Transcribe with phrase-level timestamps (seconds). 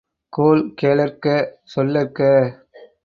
[0.33, 1.25] கோள் கேளற்க
[1.75, 2.19] சொல்லற்க!